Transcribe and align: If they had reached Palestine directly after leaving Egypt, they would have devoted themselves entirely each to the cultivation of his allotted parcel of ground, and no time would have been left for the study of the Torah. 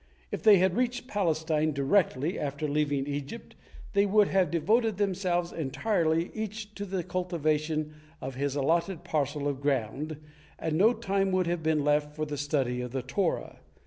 If 0.31 0.41
they 0.41 0.57
had 0.57 0.75
reached 0.75 1.07
Palestine 1.07 1.73
directly 1.73 2.39
after 2.39 2.67
leaving 2.67 3.05
Egypt, 3.05 3.53
they 3.93 4.07
would 4.07 4.29
have 4.29 4.49
devoted 4.49 4.97
themselves 4.97 5.51
entirely 5.53 6.31
each 6.33 6.73
to 6.73 6.85
the 6.87 7.03
cultivation 7.03 7.93
of 8.19 8.33
his 8.33 8.55
allotted 8.55 9.03
parcel 9.03 9.47
of 9.47 9.61
ground, 9.61 10.17
and 10.57 10.75
no 10.75 10.91
time 10.93 11.31
would 11.33 11.45
have 11.45 11.61
been 11.61 11.83
left 11.83 12.15
for 12.15 12.25
the 12.25 12.35
study 12.35 12.81
of 12.81 12.93
the 12.93 13.03
Torah. 13.03 13.59